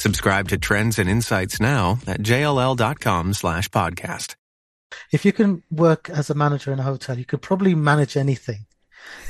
[0.00, 4.34] Subscribe to Trends and Insights now at jll.com slash podcast.
[5.12, 8.64] If you can work as a manager in a hotel, you could probably manage anything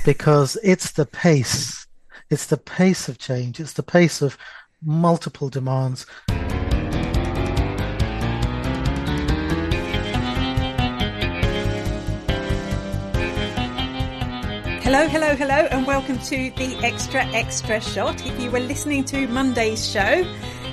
[0.04, 1.88] because it's the pace.
[2.30, 3.58] It's the pace of change.
[3.58, 4.38] It's the pace of
[4.80, 6.06] multiple demands.
[14.84, 18.24] Hello, hello, hello, and welcome to the Extra Extra Shot.
[18.24, 20.24] If you were listening to Monday's show,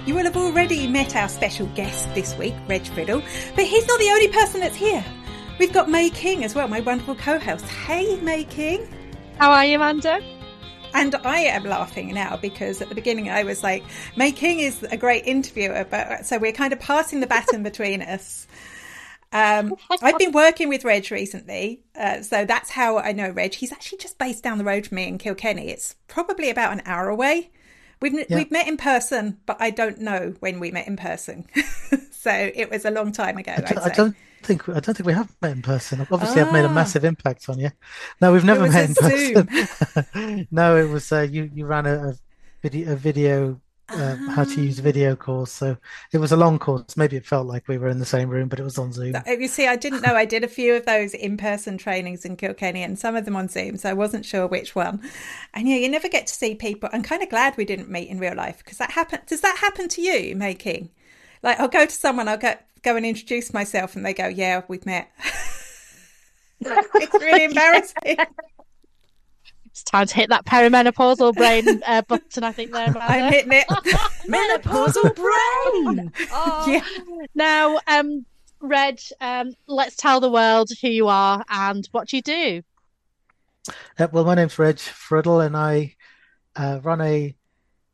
[0.08, 3.22] you will have already met our special guest this week, Reg Friddle,
[3.58, 5.04] but he's not the only person that's here.
[5.60, 7.66] We've got May King as well, my wonderful co host.
[7.66, 8.88] Hey, May King.
[9.38, 10.22] How are you, Amanda?
[10.94, 13.84] And I am laughing now because at the beginning I was like,
[14.16, 18.02] May King is a great interviewer, but so we're kind of passing the baton between
[18.02, 18.48] us.
[19.34, 23.54] Um, I've been working with Reg recently, uh, so that's how I know Reg.
[23.54, 25.68] He's actually just based down the road from me in Kilkenny.
[25.68, 27.52] It's probably about an hour away.
[28.02, 28.38] We've yeah.
[28.38, 31.46] we've met in person, but I don't know when we met in person.
[32.12, 33.54] so it was a long time ago.
[33.58, 36.06] I, I don't think I don't think we have met in person.
[36.12, 36.46] Obviously, ah.
[36.46, 36.74] I've made a ah.
[36.74, 37.72] massive impact on you.
[38.22, 40.48] No, we've never met in person.
[40.52, 41.50] no, it was uh, you.
[41.54, 42.16] You ran a, a
[42.62, 45.52] video a video uh, how to use video calls.
[45.52, 45.78] So
[46.12, 46.98] it was a long course.
[46.98, 49.16] Maybe it felt like we were in the same room, but it was on Zoom.
[49.26, 50.16] You see, I didn't know.
[50.16, 53.48] I did a few of those in-person trainings in Kilkenny, and some of them on
[53.48, 53.78] Zoom.
[53.78, 55.02] So I wasn't sure which one.
[55.54, 56.90] And yeah, you never get to see people.
[56.92, 59.24] I'm kind of glad we didn't meet in real life because that happened.
[59.28, 60.90] Does that happen to you, making?
[61.44, 64.64] Like I'll go to someone, I'll go go and introduce myself, and they go, "Yeah,
[64.68, 65.10] we've met."
[66.60, 68.18] it's really embarrassing.
[69.78, 72.92] It's time to hit that perimenopausal brain uh, button, I think, there.
[73.00, 73.68] I'm hitting it.
[74.28, 76.12] Menopausal brain.
[76.32, 76.66] Oh.
[76.68, 76.84] Yeah.
[77.36, 78.26] Now, um,
[78.60, 82.64] Reg, um, let's tell the world who you are and what you do.
[84.00, 85.96] Uh, well, my name's Reg Friddle, and I
[86.56, 87.36] uh, run a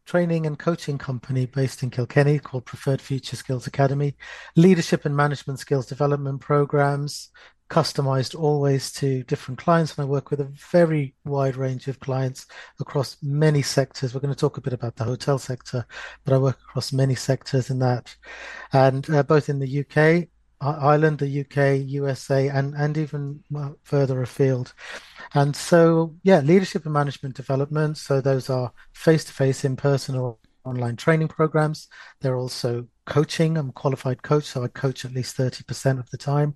[0.05, 4.16] training and coaching company based in Kilkenny called Preferred Future Skills Academy,
[4.55, 7.29] leadership and management skills development programs,
[7.69, 9.97] customized always to different clients.
[9.97, 12.46] And I work with a very wide range of clients
[12.79, 14.13] across many sectors.
[14.13, 15.85] We're going to talk a bit about the hotel sector,
[16.23, 18.16] but I work across many sectors in that.
[18.72, 20.29] And uh, both in the UK,
[20.62, 23.44] Ireland, the UK, USA, and, and even
[23.84, 24.73] further afield.
[25.34, 27.97] And so, yeah, leadership and management development.
[27.97, 31.88] So those are face to face, in person, or online training programs.
[32.22, 33.57] They're also coaching.
[33.57, 36.56] I'm a qualified coach, so I coach at least 30% of the time.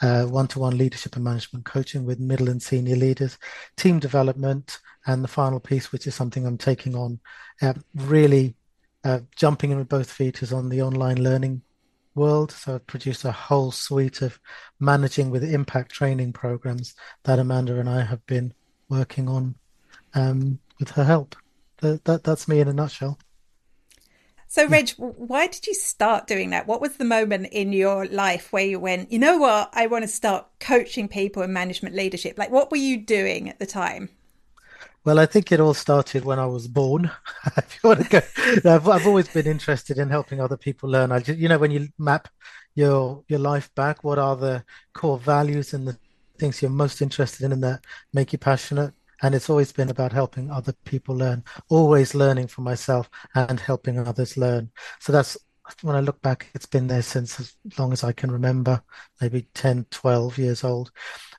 [0.00, 3.38] One to one leadership and management coaching with middle and senior leaders,
[3.76, 7.20] team development, and the final piece, which is something I'm taking on,
[7.60, 8.54] uh, really
[9.04, 11.62] uh, jumping in with both feet, is on the online learning
[12.14, 12.52] world.
[12.52, 14.38] So I've produced a whole suite of
[14.80, 16.94] managing with impact training programs
[17.24, 18.54] that Amanda and I have been
[18.88, 19.56] working on
[20.14, 21.36] um, with her help.
[21.78, 23.18] That, that, that's me in a nutshell.
[24.54, 26.68] So, Reg, why did you start doing that?
[26.68, 30.04] What was the moment in your life where you went, you know what, I want
[30.04, 32.38] to start coaching people in management leadership?
[32.38, 34.10] Like, what were you doing at the time?
[35.02, 37.10] Well, I think it all started when I was born.
[37.56, 38.20] if you want to go,
[38.72, 41.10] I've, I've always been interested in helping other people learn.
[41.10, 42.28] I just, you know, when you map
[42.76, 45.98] your your life back, what are the core values and the
[46.38, 48.94] things you're most interested in and that make you passionate?
[49.22, 53.98] And it's always been about helping other people learn always learning for myself and helping
[53.98, 54.70] others learn
[55.00, 55.36] so that's
[55.80, 58.82] when I look back, it's been there since as long as I can remember,
[59.20, 60.92] maybe 10, 12 years old.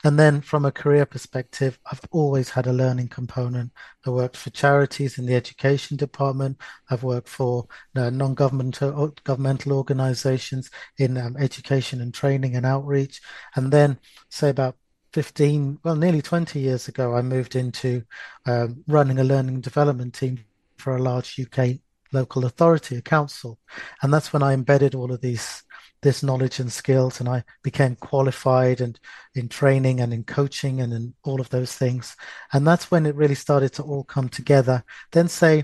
[0.04, 3.72] And then from a career perspective, I've always had a learning component.
[4.06, 6.60] I worked for charities in the education department.
[6.89, 13.22] I've worked for uh, non-governmental governmental organizations in um, education and training and outreach.
[13.56, 14.00] And then
[14.30, 14.75] say about
[15.15, 18.03] 15, well, nearly 20 years ago, I moved into
[18.45, 20.44] um, running a learning development team
[20.75, 21.79] for a large UK
[22.12, 23.57] local authority, a council.
[24.01, 25.63] And that's when I embedded all of these
[26.01, 29.00] this knowledge and skills and I became qualified and
[29.35, 32.17] in training and in coaching and in all of those things.
[32.51, 34.83] And that's when it really started to all come together.
[35.13, 35.63] Then say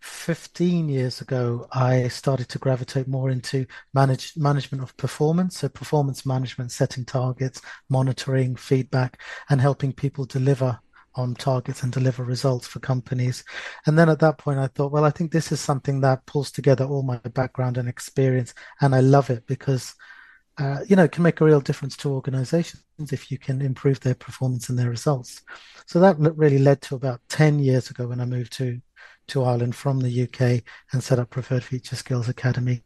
[0.00, 5.58] 15 years ago, I started to gravitate more into manage, management of performance.
[5.58, 10.78] So performance management, setting targets, monitoring, feedback, and helping people deliver
[11.16, 13.44] on targets and deliver results for companies.
[13.86, 16.50] And then at that point, I thought, well, I think this is something that pulls
[16.50, 18.54] together all my background and experience.
[18.80, 19.94] And I love it because,
[20.58, 22.82] uh, you know, it can make a real difference to organizations
[23.12, 25.42] if you can improve their performance and their results.
[25.86, 28.80] So that really led to about 10 years ago when I moved to,
[29.28, 30.62] to Ireland from the UK
[30.92, 32.82] and set up Preferred Future Skills Academy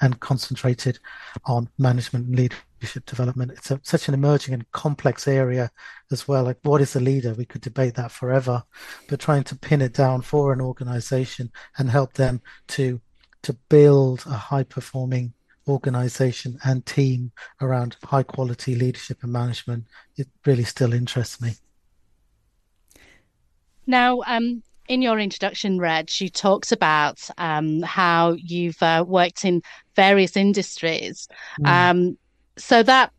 [0.00, 0.98] and concentrated
[1.44, 3.52] on management and leadership development.
[3.52, 5.70] It's a, such an emerging and complex area
[6.10, 6.44] as well.
[6.44, 7.34] Like, what is a leader?
[7.34, 8.64] We could debate that forever,
[9.08, 13.00] but trying to pin it down for an organization and help them to
[13.42, 15.32] to build a high performing
[15.68, 17.30] organization and team
[17.60, 19.84] around high quality leadership and management,
[20.16, 21.52] it really still interests me.
[23.86, 29.62] Now, um, in your introduction, Reg, you talked about um, how you've uh, worked in
[29.94, 31.28] various industries.
[31.60, 31.68] Mm.
[31.68, 32.18] Um,
[32.56, 33.12] so that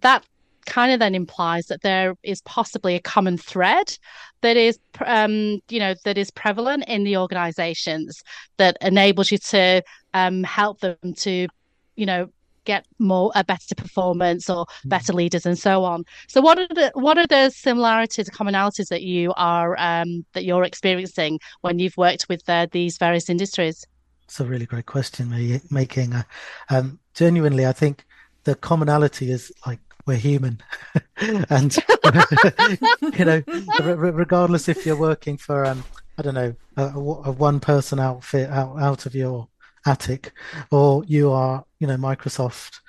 [0.00, 0.24] that
[0.66, 3.96] kind of then implies that there is possibly a common thread
[4.42, 8.22] that is, um, you know, that is prevalent in the organisations
[8.56, 11.46] that enables you to um, help them to,
[11.94, 12.28] you know,
[12.66, 14.88] get more a better performance or mm.
[14.90, 16.04] better leaders and so on.
[16.28, 20.64] So what are the what are the similarities, commonalities that you are um, that you're
[20.64, 23.86] experiencing when you've worked with uh, these various industries?
[24.24, 25.30] It's a really great question,
[25.70, 26.12] making.
[26.12, 26.24] Uh,
[26.68, 28.04] um, genuinely, I think
[28.44, 30.60] the commonality is like we're human,
[31.48, 31.76] and
[33.18, 33.42] you know,
[33.78, 35.84] regardless if you're working for um,
[36.18, 39.48] I don't know a, a one person outfit out out of your
[39.86, 40.32] attic
[40.70, 42.80] or you are you know microsoft.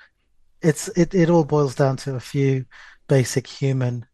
[0.62, 2.64] It's it, it all boils down to a few
[3.08, 4.06] basic human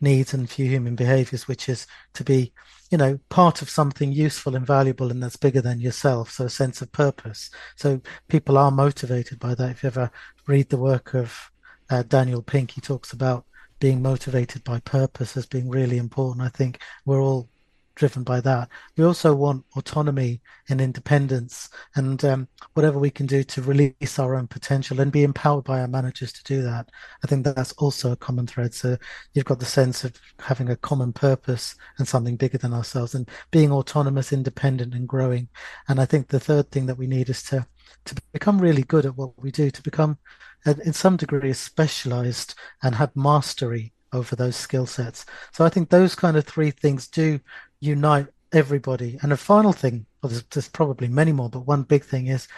[0.00, 2.52] needs and few human behaviors which is to be
[2.90, 6.30] you know part of something useful and valuable and that's bigger than yourself.
[6.30, 7.50] So a sense of purpose.
[7.76, 9.70] So people are motivated by that.
[9.70, 10.10] If you ever
[10.46, 11.50] read the work of
[11.88, 13.46] uh, daniel pink he talks about
[13.78, 16.44] being motivated by purpose as being really important.
[16.44, 17.48] I think we're all
[17.96, 18.68] driven by that.
[18.96, 24.36] We also want autonomy and independence and um, whatever we can do to release our
[24.36, 26.90] own potential and be empowered by our managers to do that.
[27.24, 28.74] I think that's also a common thread.
[28.74, 28.96] So
[29.34, 33.28] you've got the sense of having a common purpose and something bigger than ourselves and
[33.50, 35.48] being autonomous, independent and growing.
[35.88, 37.66] And I think the third thing that we need is to
[38.04, 40.18] to become really good at what we do, to become
[40.64, 45.26] uh, in some degree specialized and have mastery over those skill sets.
[45.52, 47.40] So I think those kind of three things do
[47.86, 49.18] unite everybody.
[49.22, 52.48] And a final thing, well, there's, there's, probably many more, but one big thing is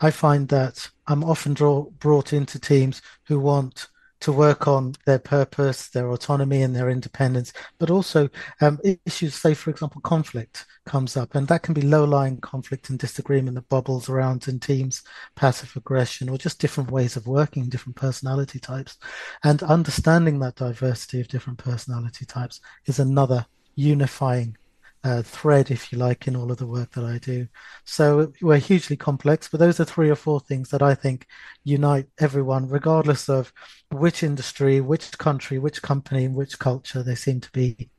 [0.00, 3.88] I find that I'm often draw, brought into teams who want
[4.22, 8.28] to work on their purpose, their autonomy, and their independence, but also
[8.60, 12.88] um, issues, say, for example, conflict comes up, and that can be low lying conflict
[12.88, 15.02] and disagreement that bubbles around in teams,
[15.34, 18.96] passive aggression, or just different ways of working, different personality types.
[19.42, 23.44] And understanding that diversity of different personality types is another
[23.74, 24.56] unifying
[25.04, 27.48] uh, thread, if you like, in all of the work that I do.
[27.84, 31.26] So we're hugely complex, but those are three or four things that I think
[31.64, 33.52] unite everyone, regardless of
[33.90, 37.02] which industry, which country, which company, which culture.
[37.02, 37.90] They seem to be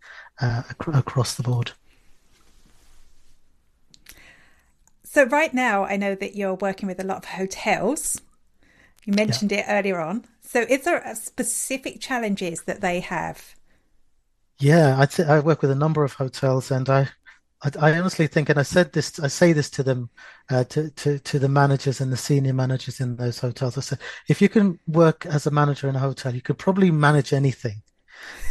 [0.42, 1.74] uh, ac- across the board.
[5.04, 8.20] So right now, I know that you're working with a lot of hotels.
[9.06, 9.60] You mentioned yeah.
[9.60, 10.26] it earlier on.
[10.42, 13.56] So, is there specific challenges that they have?
[14.64, 17.10] Yeah, I, th- I work with a number of hotels, and I,
[17.64, 20.10] I, I, honestly think, and I said this, I say this to them,
[20.50, 23.78] uh, to, to to the managers and the senior managers in those hotels.
[23.78, 26.92] I said, if you can work as a manager in a hotel, you could probably
[26.92, 27.82] manage anything,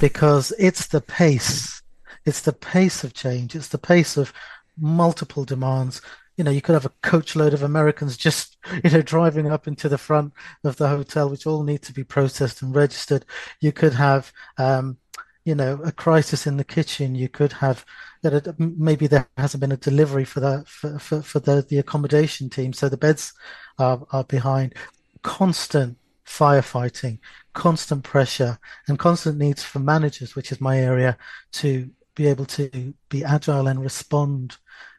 [0.03, 1.81] because it's the pace,
[2.27, 4.35] it's the pace of change, it's the pace of
[4.77, 6.03] multiple demands.
[6.37, 9.89] You know, you could have a coachload of Americans just, you know, driving up into
[9.89, 13.25] the front of the hotel, which all need to be processed and registered.
[13.61, 14.99] You could have um,
[15.45, 17.15] you know, a crisis in the kitchen.
[17.15, 17.85] You could have
[18.23, 22.49] that maybe there hasn't been a delivery for that for, for, for the, the accommodation
[22.49, 22.73] team.
[22.73, 23.33] So the beds
[23.79, 24.75] are, are behind.
[25.23, 27.19] Constant firefighting,
[27.53, 28.59] constant pressure,
[28.89, 31.17] and constant needs for managers, which is my area,
[31.53, 34.57] to be able to be agile and respond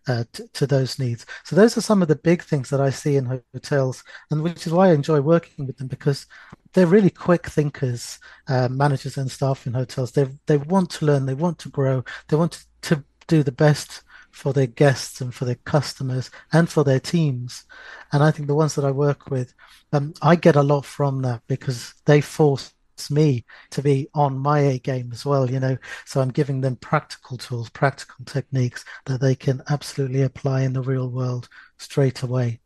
[0.07, 1.25] uh, to, to, those needs.
[1.43, 4.67] So those are some of the big things that I see in hotels, and which
[4.67, 6.25] is why I enjoy working with them because
[6.73, 10.11] they're really quick thinkers, uh, managers and staff in hotels.
[10.11, 13.51] They they want to learn, they want to grow, they want to, to do the
[13.51, 17.65] best for their guests and for their customers and for their teams.
[18.11, 19.53] And I think the ones that I work with,
[19.93, 22.73] um, I get a lot from that because they force
[23.09, 25.77] me to be on my A game as well, you know.
[26.05, 30.81] So I'm giving them practical tools, practical techniques that they can absolutely apply in the
[30.81, 32.59] real world straight away.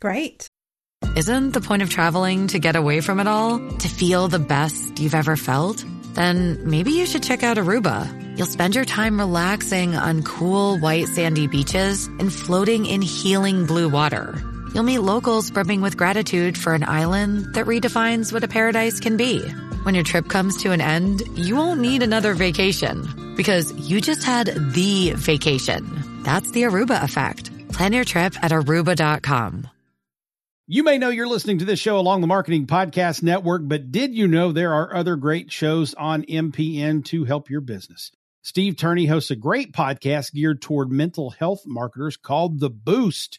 [0.00, 0.48] Great.
[1.16, 3.58] Isn't the point of traveling to get away from it all?
[3.58, 5.84] To feel the best you've ever felt?
[6.14, 8.38] Then maybe you should check out Aruba.
[8.38, 13.88] You'll spend your time relaxing on cool, white, sandy beaches and floating in healing blue
[13.88, 14.53] water.
[14.74, 19.16] You'll meet locals brimming with gratitude for an island that redefines what a paradise can
[19.16, 19.40] be.
[19.84, 24.24] When your trip comes to an end, you won't need another vacation because you just
[24.24, 26.22] had the vacation.
[26.24, 27.52] That's the Aruba effect.
[27.68, 29.68] Plan your trip at aruba.com.
[30.66, 34.12] You may know you're listening to this show along the Marketing Podcast Network, but did
[34.12, 38.10] you know there are other great shows on MPN to help your business?
[38.42, 43.38] Steve Turney hosts a great podcast geared toward mental health marketers called The Boost.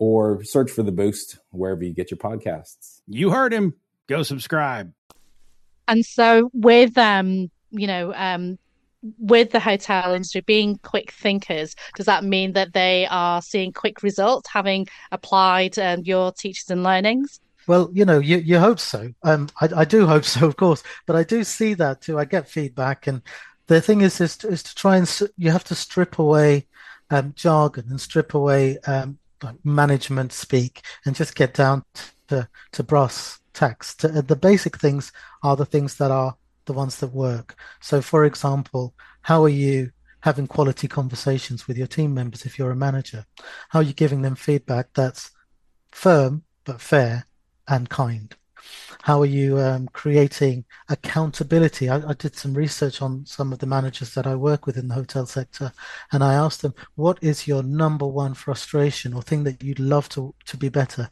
[0.00, 3.02] or search for The Boost wherever you get your podcasts.
[3.06, 3.74] You heard him.
[4.08, 4.92] Go subscribe.
[5.86, 8.58] And so with, um, you know, um,
[9.18, 14.02] with the hotel industry being quick thinkers, does that mean that they are seeing quick
[14.02, 17.38] results having applied um, your teachers and learnings?
[17.66, 19.12] Well, you know, you, you hope so.
[19.22, 22.18] Um, I, I do hope so, of course, but I do see that too.
[22.18, 23.22] I get feedback, and
[23.66, 26.66] the thing is, is to, is to try and you have to strip away
[27.10, 29.18] um, jargon and strip away um,
[29.64, 31.84] management speak and just get down
[32.28, 33.94] to to brass tacks.
[33.96, 37.56] To, the basic things are the things that are the ones that work.
[37.80, 42.70] So, for example, how are you having quality conversations with your team members if you're
[42.70, 43.24] a manager?
[43.70, 45.30] How are you giving them feedback that's
[45.90, 47.26] firm but fair
[47.66, 48.34] and kind?
[49.02, 51.88] How are you um, creating accountability?
[51.88, 54.88] I, I, did some research on some of the managers that I work with in
[54.88, 55.72] the hotel sector,
[56.12, 60.08] and I asked them, "What is your number one frustration or thing that you'd love
[60.10, 61.10] to to be better?"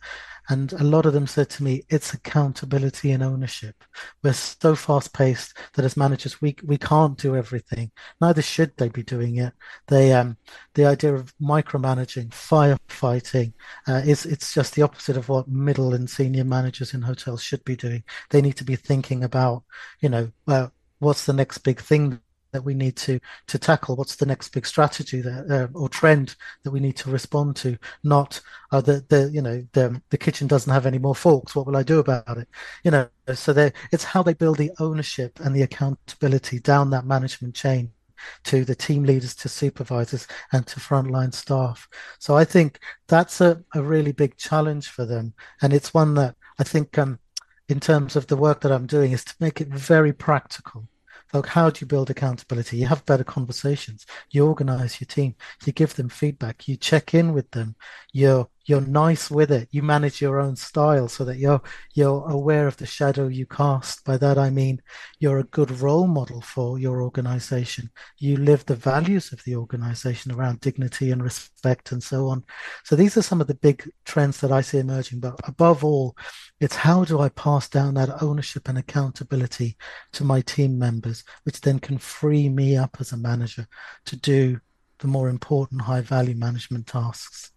[0.51, 3.85] And a lot of them said to me, it's accountability and ownership.
[4.23, 7.91] We're so fast paced that as managers, we, we can't do everything.
[8.21, 9.53] Neither should they be doing it.
[9.89, 10.39] They, um,
[10.75, 13.53] the idea of micromanaging, firefighting,
[13.87, 17.65] uh, is, it's just the opposite of what middle and senior managers in hotels should
[17.65, 18.03] be doing.
[18.31, 19.65] They need to be thinking about,
[20.01, 22.21] you know, well, what's the next big thing
[22.53, 23.97] that we need to to tackle?
[23.97, 27.79] What's the next big strategy that uh, or trend that we need to respond to?
[28.03, 28.41] Not
[28.73, 31.55] uh, the the you know the the kitchen doesn't have any more forks.
[31.55, 32.49] What will I do about it?
[32.85, 37.07] You know, so they it's how they build the ownership and the accountability down that
[37.07, 37.93] management chain
[38.45, 41.89] to the team leaders, to supervisors, and to frontline staff.
[42.19, 46.35] So I think that's a, a really big challenge for them, and it's one that
[46.59, 47.19] I think um,
[47.69, 50.89] in terms of the work that I'm doing is to make it very practical
[51.33, 52.77] like, how do you build accountability?
[52.79, 54.07] You have better conversations.
[54.31, 55.35] You organize your team.
[55.65, 56.69] You give them feedback.
[56.69, 57.77] You check in with them.
[58.13, 59.67] You're you're nice with it.
[59.71, 61.63] You manage your own style so that you're
[61.95, 64.05] you're aware of the shadow you cast.
[64.05, 64.83] By that I mean
[65.19, 67.91] you're a good role model for your organization.
[68.19, 72.45] You live the values of the organization around dignity and respect and so on.
[72.85, 75.21] So these are some of the big trends that I see emerging.
[75.21, 76.15] But above all,
[76.61, 79.79] it's how do I pass down that ownership and accountability
[80.13, 83.67] to my team members, which then can free me up as a manager
[84.05, 84.61] to do
[84.99, 87.53] the more important high value management tasks.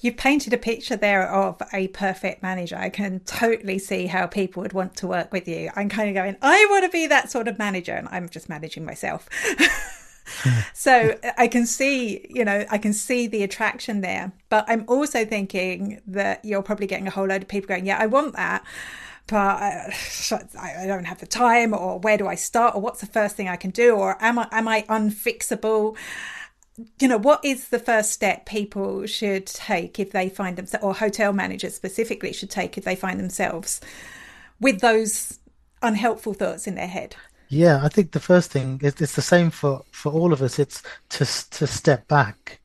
[0.00, 2.76] You've painted a picture there of a perfect manager.
[2.76, 5.70] I can totally see how people would want to work with you.
[5.74, 8.48] I'm kind of going, I want to be that sort of manager, and I'm just
[8.48, 9.28] managing myself.
[10.72, 14.32] so I can see, you know, I can see the attraction there.
[14.48, 17.98] But I'm also thinking that you're probably getting a whole load of people going, yeah,
[17.98, 18.64] I want that.
[19.26, 19.94] but I,
[20.82, 23.48] I don't have the time, or where do I start, or what's the first thing
[23.48, 25.96] I can do, or am I am I unfixable?
[27.00, 30.94] You know, what is the first step people should take if they find themselves, or
[30.94, 33.80] hotel managers specifically should take if they find themselves
[34.60, 35.40] with those
[35.82, 37.16] unhelpful thoughts in their head?
[37.48, 40.58] Yeah, I think the first thing is it's the same for for all of us.
[40.58, 42.60] It's to to step back.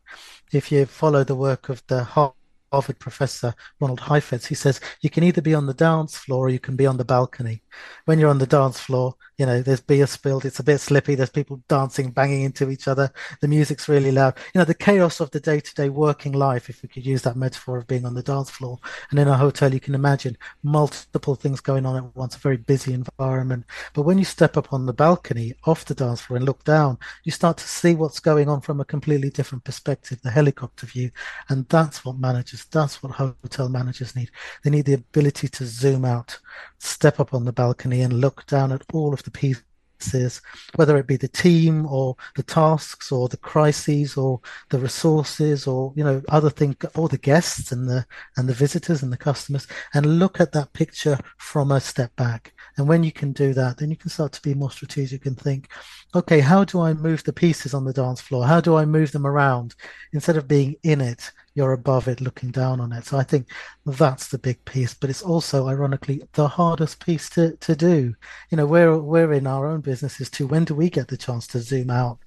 [0.51, 5.23] If you follow the work of the Harvard professor Ronald Heifetz, he says you can
[5.23, 7.63] either be on the dance floor or you can be on the balcony.
[8.05, 11.15] When you're on the dance floor, you know there's beer spilled, it's a bit slippy,
[11.15, 13.11] there's people dancing, banging into each other,
[13.41, 14.35] the music's really loud.
[14.53, 17.77] You know the chaos of the day-to-day working life, if we could use that metaphor
[17.77, 18.79] of being on the dance floor.
[19.09, 22.57] And in a hotel, you can imagine multiple things going on at once, a very
[22.57, 23.65] busy environment.
[23.93, 26.97] But when you step up on the balcony off the dance floor and look down,
[27.23, 31.11] you start to see what's going on from a completely different perspective, the helicopter view,
[31.49, 34.31] and that's what managers that's what hotel managers need.
[34.63, 36.39] They need the ability to zoom out,
[36.79, 40.41] step up on the balcony, and look down at all of the pieces,
[40.75, 45.93] whether it be the team or the tasks or the crises or the resources or
[45.95, 48.05] you know other things, or the guests and the
[48.37, 52.52] and the visitors and the customers, and look at that picture from a step back.
[52.77, 55.39] And when you can do that, then you can start to be more strategic and
[55.39, 55.69] think,
[56.15, 58.45] okay, how do I move the pieces on the dance floor?
[58.45, 59.75] How do I move them around?
[60.11, 61.31] Instead of being in it?
[61.55, 63.05] you're above it looking down on it.
[63.05, 63.47] So i think
[63.85, 68.13] that's the big piece but it's also ironically the hardest piece to, to do.
[68.49, 70.47] You know we're we're in our own businesses too.
[70.47, 72.19] When do we get the chance to zoom out?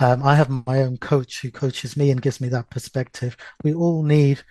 [0.00, 3.36] Um, i have my own coach who coaches me and gives me that perspective.
[3.62, 4.42] We all need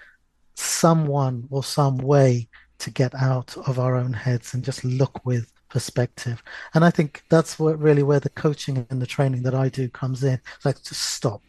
[0.56, 2.48] someone or some way
[2.84, 6.44] to get out of our own heads and just look with perspective.
[6.76, 9.90] And i think that's what really where the coaching and the training that i do
[9.90, 10.40] comes in.
[10.56, 11.42] It's like to stop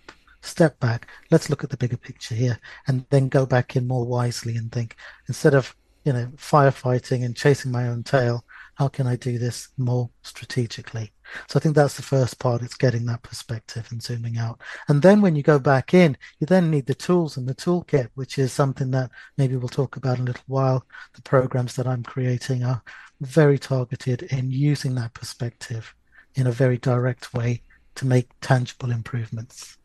[0.44, 4.06] step back, let's look at the bigger picture here, and then go back in more
[4.06, 4.96] wisely and think.
[5.28, 5.74] Instead of
[6.04, 11.13] you know firefighting and chasing my own tail, how can I do this more strategically?
[11.48, 12.62] So I think that's the first part.
[12.62, 14.60] It's getting that perspective and zooming out.
[14.88, 18.10] And then when you go back in, you then need the tools and the toolkit,
[18.14, 20.86] which is something that maybe we'll talk about in a little while.
[21.14, 22.82] The programs that I'm creating are
[23.20, 25.94] very targeted in using that perspective
[26.34, 27.62] in a very direct way
[27.94, 29.78] to make tangible improvements.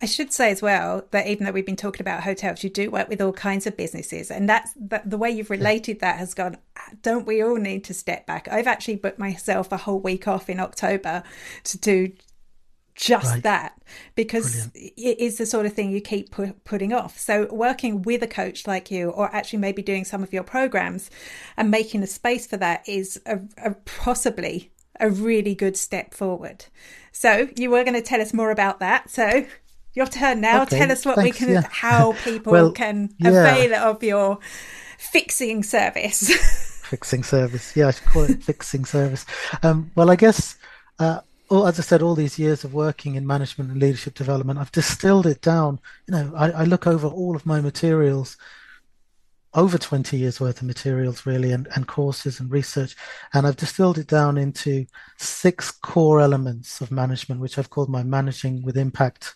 [0.00, 2.90] I should say as well that even though we've been talking about hotels, you do
[2.90, 6.34] work with all kinds of businesses, and that's that, the way you've related that has
[6.34, 6.56] gone.
[7.00, 8.48] Don't we all need to step back?
[8.50, 11.22] I've actually booked myself a whole week off in October
[11.64, 12.12] to do
[12.94, 13.42] just right.
[13.42, 13.80] that
[14.14, 14.92] because Brilliant.
[14.98, 17.18] it is the sort of thing you keep pu- putting off.
[17.18, 21.10] So, working with a coach like you, or actually maybe doing some of your programs
[21.56, 26.66] and making a space for that is a, a possibly a really good step forward.
[27.12, 29.08] So, you were going to tell us more about that.
[29.10, 29.46] So,
[29.94, 30.62] your turn now.
[30.62, 31.68] Okay, Tell us what thanks, we can, yeah.
[31.70, 33.30] how people well, can yeah.
[33.30, 34.38] avail of your
[34.98, 36.68] fixing service.
[36.92, 39.24] fixing service, yeah, I should call it fixing service.
[39.62, 40.56] Um, well, I guess,
[40.98, 44.58] uh, all, as I said, all these years of working in management and leadership development,
[44.58, 45.80] I've distilled it down.
[46.06, 48.36] You know, I, I look over all of my materials
[49.54, 52.96] over 20 years worth of materials really and, and courses and research
[53.34, 54.86] and i've distilled it down into
[55.18, 59.34] six core elements of management which i've called my managing with impact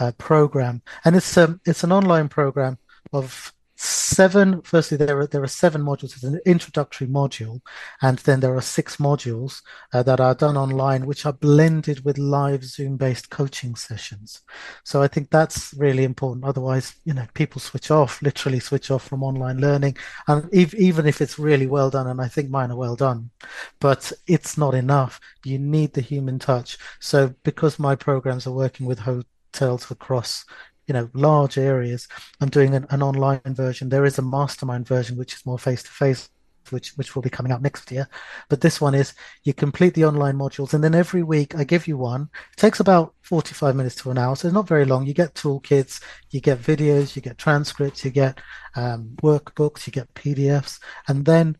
[0.00, 2.78] uh, program, and it's um, it's an online program
[3.12, 4.60] of seven.
[4.62, 6.14] Firstly, there are there are seven modules.
[6.14, 7.60] It's an introductory module,
[8.02, 9.62] and then there are six modules
[9.92, 14.42] uh, that are done online, which are blended with live Zoom-based coaching sessions.
[14.84, 16.44] So I think that's really important.
[16.44, 19.96] Otherwise, you know, people switch off, literally switch off from online learning,
[20.28, 23.30] and if, even if it's really well done, and I think mine are well done,
[23.80, 25.20] but it's not enough.
[25.44, 26.76] You need the human touch.
[26.98, 30.44] So because my programs are working with hotels across
[30.90, 32.08] you know large areas.
[32.40, 33.88] I'm doing an, an online version.
[33.88, 36.28] There is a mastermind version which is more face to face
[36.70, 38.08] which which will be coming out next year.
[38.48, 41.86] But this one is you complete the online modules, and then every week I give
[41.86, 42.28] you one.
[42.52, 45.06] It takes about forty five minutes to an hour, so it's not very long.
[45.06, 48.40] You get toolkits, you get videos, you get transcripts, you get
[48.74, 51.56] um, workbooks, you get PDFs, and then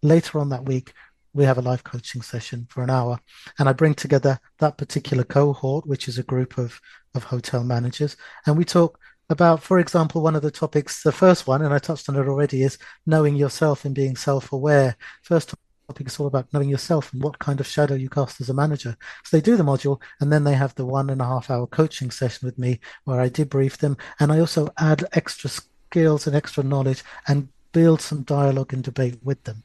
[0.00, 0.92] later on that week
[1.34, 3.18] we have a live coaching session for an hour
[3.58, 6.80] and i bring together that particular cohort which is a group of
[7.14, 8.16] of hotel managers
[8.46, 8.98] and we talk
[9.30, 12.28] about for example one of the topics the first one and i touched on it
[12.28, 14.96] already is knowing yourself and being self-aware.
[15.22, 15.54] First
[15.88, 18.54] topic is all about knowing yourself and what kind of shadow you cast as a
[18.54, 18.96] manager.
[19.24, 21.66] So they do the module and then they have the one and a half hour
[21.66, 26.36] coaching session with me where i debrief them and i also add extra skills and
[26.36, 29.64] extra knowledge and build some dialogue and debate with them.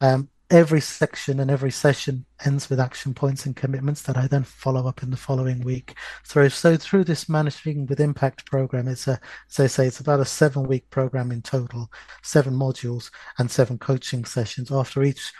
[0.00, 4.42] Um, every section and every session ends with action points and commitments that I then
[4.42, 5.94] follow up in the following week.
[6.26, 10.20] Through so through this managing with impact program, it's a as I say, it's about
[10.20, 11.90] a seven week program in total,
[12.22, 14.72] seven modules and seven coaching sessions.
[14.72, 15.32] After each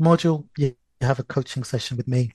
[0.00, 2.32] module, you have a coaching session with me.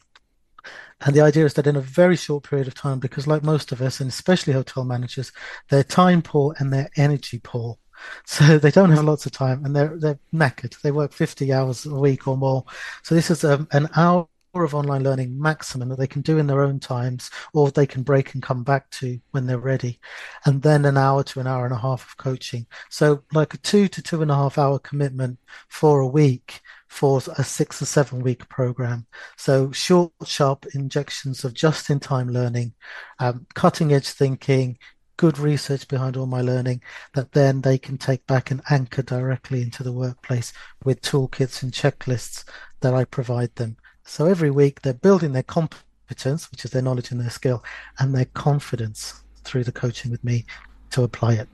[1.02, 3.72] And the idea is that in a very short period of time, because like most
[3.72, 5.32] of us, and especially hotel managers,
[5.70, 7.78] they're time poor and they're energy poor.
[8.26, 10.80] So they don't have lots of time and they're they're knackered.
[10.82, 12.66] They work 50 hours a week or more.
[13.04, 14.28] So this is a, um, an hour
[14.64, 18.04] of online learning maximum that they can do in their own times or they can
[18.04, 20.00] break and come back to when they're ready
[20.46, 23.58] and then an hour to an hour and a half of coaching so like a
[23.58, 27.86] two to two and a half hour commitment for a week for a six or
[27.86, 29.06] seven week program
[29.36, 32.74] so short sharp injections of just in time learning
[33.20, 34.78] um, cutting edge thinking
[35.18, 36.82] good research behind all my learning
[37.14, 40.54] that then they can take back and anchor directly into the workplace
[40.84, 42.46] with toolkits and checklists
[42.80, 43.78] that I provide them.
[44.06, 47.64] So every week they're building their competence, which is their knowledge and their skill,
[48.00, 50.46] and their confidence through the coaching with me
[50.92, 51.50] to apply it.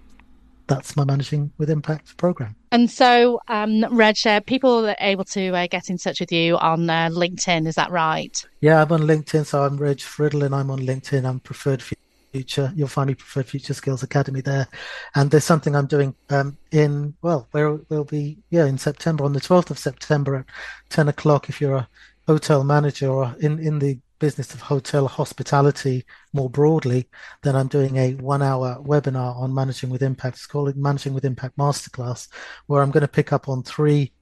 [0.68, 2.56] That's my Managing with Impact program.
[2.72, 6.58] And so, um, Reg, uh, people are able to uh, get in touch with you
[6.58, 8.46] on uh, LinkedIn, is that right?
[8.62, 9.46] Yeah, I'm on LinkedIn.
[9.46, 11.26] So I'm Reg Friddle and I'm on LinkedIn.
[11.26, 11.82] I'm preferred
[12.34, 12.74] future.
[12.76, 14.68] You'll find me preferred future skills academy there.
[15.16, 19.34] And there's something I'm doing um, in well, where we'll be yeah in September on
[19.34, 20.46] the 12th of September at
[20.90, 21.48] 10 o'clock.
[21.48, 21.90] If you're a
[22.28, 27.10] hotel manager or in in the business of hotel hospitality more broadly,
[27.44, 30.38] then I'm doing a one hour webinar on managing with impact.
[30.38, 32.30] It's called Managing with Impact Masterclass,
[32.68, 34.14] where I'm going to pick up on three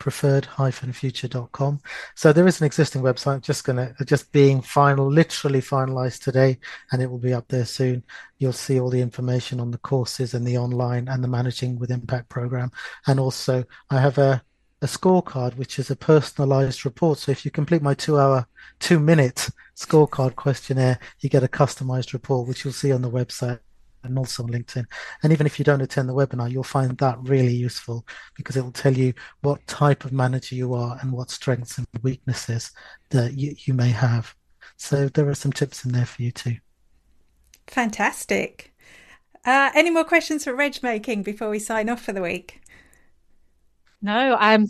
[0.00, 1.80] preferred-future.com.
[2.16, 6.58] So there is an existing website just gonna just being final, literally finalized today,
[6.90, 8.02] and it will be up there soon.
[8.38, 11.92] You'll see all the information on the courses and the online and the managing with
[11.92, 12.72] impact program.
[13.06, 14.42] And also I have a
[14.82, 17.18] a scorecard which is a personalized report.
[17.18, 18.46] So if you complete my two hour,
[18.78, 23.60] two minute scorecard questionnaire, you get a customized report, which you'll see on the website
[24.02, 24.84] and also on LinkedIn.
[25.22, 28.62] And even if you don't attend the webinar, you'll find that really useful because it
[28.62, 32.72] will tell you what type of manager you are and what strengths and weaknesses
[33.10, 34.34] that you, you may have.
[34.76, 36.56] So there are some tips in there for you too.
[37.66, 38.74] Fantastic.
[39.44, 42.60] Uh, any more questions for Reg Making before we sign off for the week?
[44.02, 44.66] No, I um,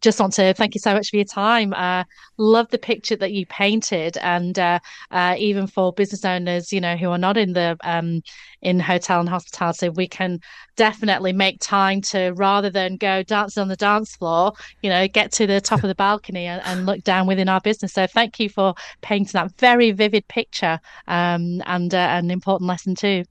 [0.00, 1.72] just want to thank you so much for your time.
[1.72, 2.04] Uh,
[2.36, 4.78] love the picture that you painted, and uh,
[5.10, 8.20] uh, even for business owners, you know, who are not in the um,
[8.60, 10.38] in hotel and hospitality, we can
[10.76, 15.32] definitely make time to rather than go dancing on the dance floor, you know, get
[15.32, 17.94] to the top of the balcony and, and look down within our business.
[17.94, 22.94] So, thank you for painting that very vivid picture um, and uh, an important lesson
[22.94, 23.24] too.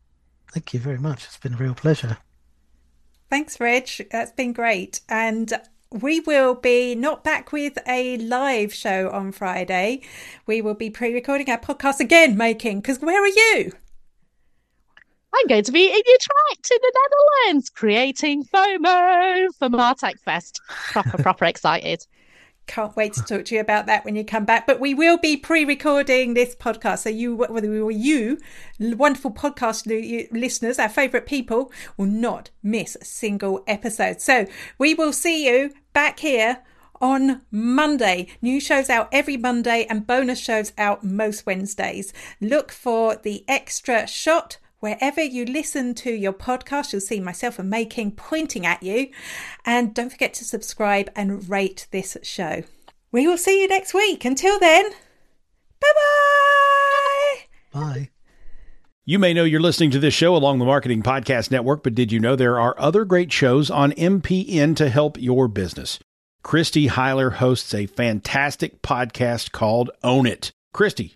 [0.52, 1.26] Thank you very much.
[1.26, 2.18] It's been a real pleasure.
[3.34, 3.90] Thanks, Reg.
[4.12, 5.02] That's been great.
[5.10, 5.52] And
[5.90, 10.02] we will be not back with a live show on Friday.
[10.46, 13.72] We will be pre recording our podcast again, making, because where are you?
[15.34, 16.94] I'm going to be in Utrecht in the
[17.48, 20.62] Netherlands, creating FOMO for Martech Fest.
[20.92, 22.06] Proper, proper excited.
[22.66, 24.66] Can't wait to talk to you about that when you come back.
[24.66, 28.40] But we will be pre-recording this podcast, so you, whether we were you,
[28.80, 29.86] wonderful podcast
[30.32, 34.22] listeners, our favourite people, will not miss a single episode.
[34.22, 34.48] So
[34.78, 36.64] we will see you back here
[37.02, 38.28] on Monday.
[38.42, 42.14] New shows out every Monday and bonus shows out most Wednesdays.
[42.40, 47.70] Look for the extra shot Wherever you listen to your podcast, you'll see myself and
[47.70, 49.12] Making pointing at you.
[49.66, 52.64] And don't forget to subscribe and rate this show.
[53.10, 54.26] We will see you next week.
[54.26, 54.92] Until then,
[55.80, 57.80] bye bye.
[57.80, 58.10] Bye.
[59.06, 62.12] You may know you're listening to this show along the Marketing Podcast Network, but did
[62.12, 65.98] you know there are other great shows on MPN to help your business?
[66.44, 70.52] Christy Heiler hosts a fantastic podcast called Own It.
[70.74, 71.16] Christy,